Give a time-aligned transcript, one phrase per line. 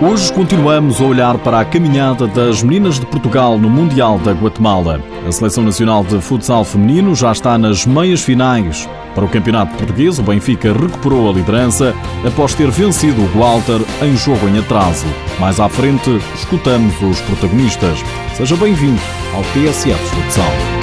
[0.00, 5.02] Hoje continuamos a olhar para a caminhada das meninas de Portugal no Mundial da Guatemala.
[5.26, 8.88] A Seleção Nacional de Futsal Feminino já está nas meias finais.
[9.16, 11.92] Para o Campeonato Português, o Benfica recuperou a liderança
[12.24, 15.06] após ter vencido o Walter em jogo em atraso.
[15.40, 17.98] Mais à frente, escutamos os protagonistas.
[18.36, 19.00] Seja bem-vindo
[19.34, 20.77] ao TSF Futsal.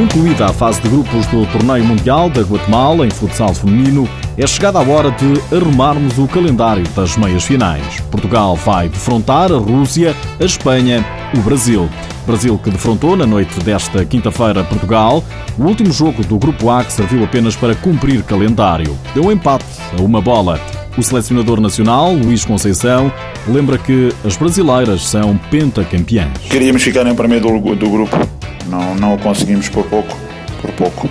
[0.00, 4.78] Concluída a fase de grupos do Torneio Mundial da Guatemala em futsal feminino, é chegada
[4.78, 8.00] a hora de arrumarmos o calendário das meias finais.
[8.10, 11.04] Portugal vai defrontar a Rússia, a Espanha,
[11.36, 11.86] o Brasil.
[12.26, 15.22] Brasil que defrontou na noite desta quinta-feira Portugal.
[15.58, 18.96] O último jogo do Grupo A que serviu apenas para cumprir calendário.
[19.14, 19.66] Deu empate
[19.98, 20.58] a uma bola.
[20.96, 23.12] O selecionador nacional, Luís Conceição,
[23.46, 26.38] lembra que as brasileiras são pentacampeãs.
[26.48, 28.39] Queríamos ficar em primeiro do, do grupo
[28.70, 30.16] não, não o conseguimos por pouco,
[30.62, 31.10] por pouco.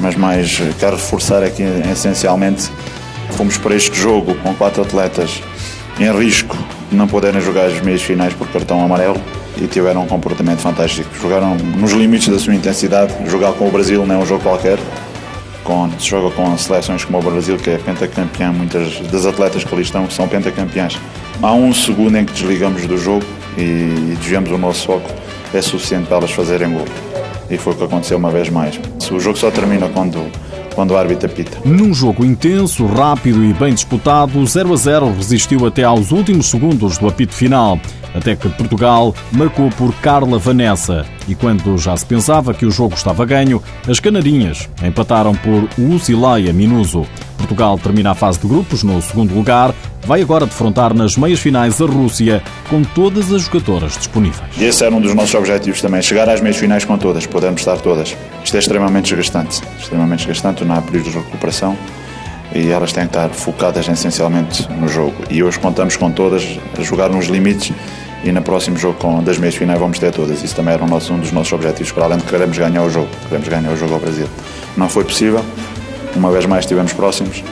[0.00, 2.70] Mas mais quero reforçar aqui essencialmente
[3.30, 5.42] fomos para este jogo com quatro atletas
[5.98, 6.56] em risco
[6.90, 9.16] de não poderem jogar as meias finais por cartão amarelo
[9.56, 11.08] e tiveram um comportamento fantástico.
[11.20, 13.14] Jogaram nos limites da sua intensidade.
[13.26, 14.78] Jogar com o Brasil não é um jogo qualquer.
[15.64, 19.74] Com, se joga com seleções como o Brasil, que é pentacampeão, muitas das atletas que
[19.74, 20.96] ali estão são pentacampeãs.
[21.42, 23.24] Há um segundo em que desligamos do jogo
[23.56, 26.84] e, e desviamos o nosso foco é suficiente para elas fazerem gol.
[27.48, 28.78] E foi o que aconteceu uma vez mais.
[29.10, 30.20] O jogo só termina quando,
[30.74, 31.58] quando o árbitro apita.
[31.64, 36.98] Num jogo intenso, rápido e bem disputado, 0 a 0 resistiu até aos últimos segundos
[36.98, 37.78] do apito final,
[38.14, 41.06] até que Portugal marcou por Carla Vanessa.
[41.28, 46.52] E quando já se pensava que o jogo estava ganho, as canarinhas empataram por Usileia
[46.52, 47.06] Minuso.
[47.36, 51.80] Portugal termina a fase de grupos no segundo lugar, vai agora defrontar nas meias finais
[51.80, 54.60] a Rússia com todas as jogadoras disponíveis.
[54.60, 57.76] Esse era um dos nossos objetivos também, chegar às meias finais com todas, podemos estar
[57.78, 58.16] todas.
[58.44, 61.76] Isto é extremamente desgastante, extremamente desgastante, não há períodos de recuperação
[62.54, 65.14] e elas têm que estar focadas essencialmente no jogo.
[65.30, 67.72] E hoje contamos com todas a jogar nos limites
[68.24, 70.42] e no próximo jogo com, das meias finais vamos ter todas.
[70.42, 72.90] Isso também era um, nosso, um dos nossos objetivos, para além de queremos ganhar o
[72.90, 74.26] jogo, queremos ganhar o jogo ao Brasil.
[74.76, 75.44] Não foi possível,
[76.16, 77.42] uma vez mais estivemos próximos,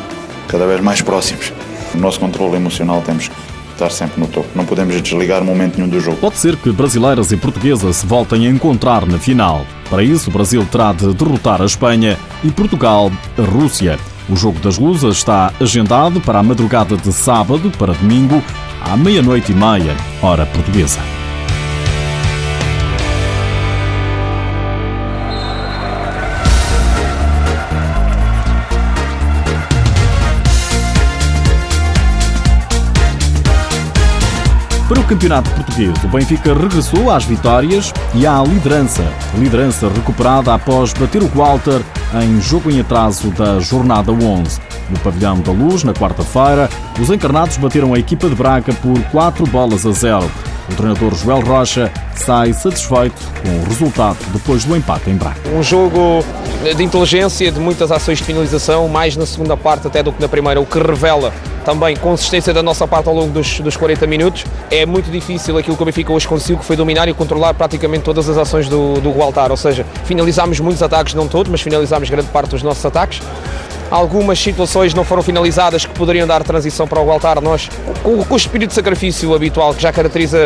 [0.48, 1.52] cada vez mais próximos.
[1.94, 3.34] O nosso controle emocional temos que
[3.72, 4.48] estar sempre no topo.
[4.54, 6.16] Não podemos desligar momento nenhum do jogo.
[6.19, 9.64] Pode ser que brasileiras e portuguesas se voltem a encontrar na final.
[9.91, 13.98] Para isso, o Brasil terá de derrotar a Espanha e Portugal a Rússia.
[14.28, 18.42] O jogo das luzes está agendado para a madrugada de sábado para domingo,
[18.81, 21.23] à meia-noite e meia, hora portuguesa.
[35.06, 39.04] Campeonato Português, o Benfica regressou às vitórias e à liderança.
[39.37, 41.82] Liderança recuperada após bater o Walter
[42.22, 44.60] em jogo em atraso da jornada 11.
[44.88, 49.47] No Pavilhão da Luz, na quarta-feira, os encarnados bateram a equipa de Braga por 4
[49.47, 50.31] bolas a 0.
[50.70, 55.37] O treinador Joel Rocha sai satisfeito com o resultado depois do empate em Braga.
[55.54, 56.25] Um jogo
[56.75, 60.28] de inteligência, de muitas ações de finalização, mais na segunda parte até do que na
[60.28, 61.31] primeira, o que revela
[61.64, 64.44] também consistência da nossa parte ao longo dos, dos 40 minutos.
[64.70, 68.04] É muito difícil aquilo que o Benfica hoje conseguiu, que foi dominar e controlar praticamente
[68.04, 72.08] todas as ações do, do Gualtar, ou seja, finalizámos muitos ataques, não todos, mas finalizámos
[72.10, 73.20] grande parte dos nossos ataques.
[73.94, 77.41] Algumas situações não foram finalizadas que poderiam dar transição para o Gualtar.
[77.41, 77.71] Nós,
[78.03, 80.37] com, com o espírito de sacrifício habitual que já caracteriza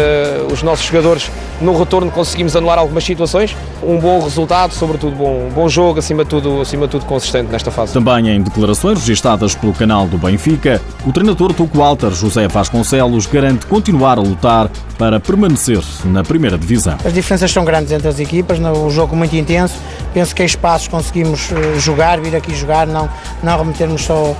[0.53, 3.57] os nossos jogadores, no retorno conseguimos anular algumas situações.
[3.83, 7.71] Um bom resultado, sobretudo bom, bom jogo, acima de, tudo, acima de tudo consistente nesta
[7.71, 7.95] fase.
[7.95, 13.65] Também em declarações registadas pelo canal do Benfica, o treinador Tuco Walter, José Vasconcelos, garante
[13.65, 16.99] continuar a lutar para permanecer na primeira divisão.
[17.05, 19.77] As diferenças são grandes entre as equipas, no jogo muito intenso.
[20.13, 23.09] Penso que em espaços conseguimos eh, jogar, vir aqui jogar, não,
[23.43, 24.34] não remetermos só,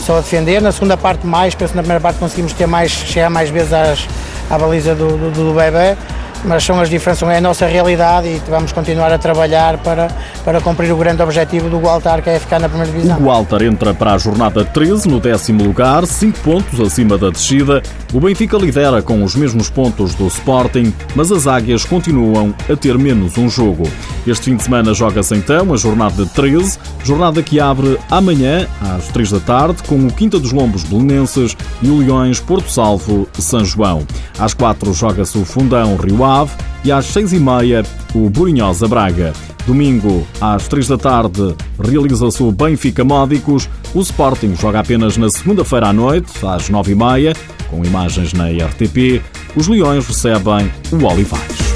[0.00, 0.60] só a defender.
[0.60, 3.72] Na segunda parte mais, penso que na primeira parte conseguimos ter mais, chegar mais vezes
[3.72, 4.06] às,
[4.50, 5.96] à baliza do, do, do bebê
[6.44, 10.08] mas são as diferenças, é a nossa realidade e vamos continuar a trabalhar para,
[10.44, 13.18] para cumprir o grande objetivo do Gualtar, que é ficar na primeira divisão.
[13.18, 17.82] O Gualtar entra para a jornada 13 no décimo lugar, 5 pontos acima da descida.
[18.12, 22.96] O Benfica lidera com os mesmos pontos do Sporting, mas as águias continuam a ter
[22.98, 23.84] menos um jogo.
[24.26, 29.30] Este fim de semana joga-se então a jornada 13, jornada que abre amanhã às 3
[29.30, 34.06] da tarde com o Quinta dos Lombos Belenenses e o Leões Porto Salvo São João.
[34.38, 36.52] Às 4 joga-se o Fundão Rio Ave
[36.84, 37.82] e às seis e meia
[38.14, 39.32] o Burinhosa Braga.
[39.66, 43.68] Domingo, às três da tarde, realiza-se o Benfica Módicos.
[43.94, 47.34] O Sporting joga apenas na segunda-feira à noite, às nove e meia,
[47.68, 49.22] com imagens na RTP.
[49.54, 51.67] Os Leões recebem o Olivais.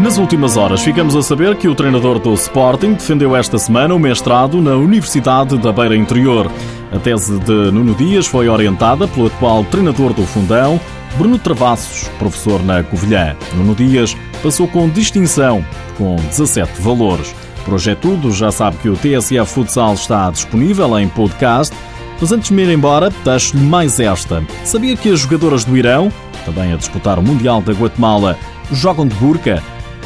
[0.00, 3.98] Nas últimas horas, ficamos a saber que o treinador do Sporting defendeu esta semana o
[3.98, 6.50] mestrado na Universidade da Beira Interior.
[6.90, 10.80] A tese de Nuno Dias foi orientada pelo atual treinador do Fundão,
[11.18, 13.36] Bruno Travassos, professor na Covilhã.
[13.54, 15.62] Nuno Dias passou com distinção,
[15.98, 17.34] com 17 valores.
[17.66, 21.76] Por hoje tudo, já sabe que o TSF Futsal está disponível em podcast,
[22.18, 24.42] mas antes de me ir embora, deixo-lhe mais esta.
[24.64, 26.10] Sabia que as jogadoras do Irão,
[26.46, 28.38] também a disputar o Mundial da Guatemala,
[28.72, 29.62] jogam de burca?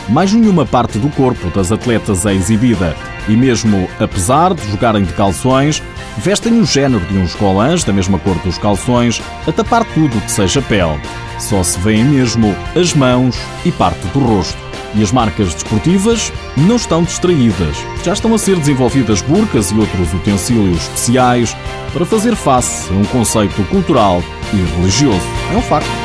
[0.08, 2.94] Mais nenhuma parte do corpo das atletas é exibida
[3.28, 5.82] e mesmo apesar de jogarem de calções,
[6.18, 10.30] vestem o género de uns colãs da mesma cor dos calções a tapar tudo que
[10.30, 11.00] seja pele.
[11.38, 14.62] Só se vêem mesmo as mãos e parte do rosto.
[14.94, 17.76] E as marcas desportivas não estão distraídas.
[18.04, 21.56] Já estão a ser desenvolvidas burcas e outros utensílios especiais
[21.92, 24.22] para fazer face a um conceito cultural
[24.52, 25.26] e religioso.
[25.52, 26.03] É um facto.